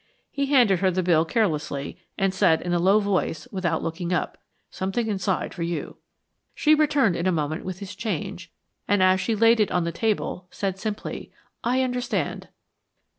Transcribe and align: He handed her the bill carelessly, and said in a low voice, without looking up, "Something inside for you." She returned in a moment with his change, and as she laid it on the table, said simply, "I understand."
He 0.31 0.47
handed 0.47 0.79
her 0.79 0.89
the 0.89 1.03
bill 1.03 1.25
carelessly, 1.25 1.95
and 2.17 2.33
said 2.33 2.59
in 2.63 2.73
a 2.73 2.79
low 2.79 2.99
voice, 2.99 3.47
without 3.51 3.83
looking 3.83 4.11
up, 4.11 4.39
"Something 4.71 5.05
inside 5.05 5.53
for 5.53 5.61
you." 5.61 5.97
She 6.55 6.73
returned 6.73 7.15
in 7.15 7.27
a 7.27 7.31
moment 7.31 7.63
with 7.63 7.77
his 7.77 7.93
change, 7.95 8.51
and 8.87 9.03
as 9.03 9.21
she 9.21 9.35
laid 9.35 9.59
it 9.59 9.69
on 9.71 9.83
the 9.83 9.91
table, 9.91 10.47
said 10.49 10.79
simply, 10.79 11.31
"I 11.63 11.83
understand." 11.83 12.47